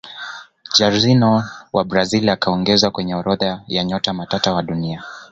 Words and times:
jairzinho 0.77 1.43
wa 1.73 1.83
brazil 1.83 2.29
akaongezwa 2.29 2.91
kwenye 2.91 3.15
orodha 3.15 3.61
ya 3.67 3.83
nyota 3.83 4.13
matata 4.13 4.53
wa 4.53 4.63
dunia 4.63 5.03